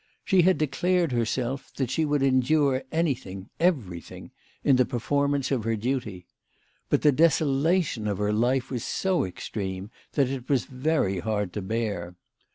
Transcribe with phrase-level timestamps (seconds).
[0.25, 4.31] She had declared to herself that she would endure anything, everything,
[4.63, 6.25] in the performance of her duty.
[6.89, 11.61] But the desolation of her life was so extreme that it was very hard to
[11.61, 12.15] bear.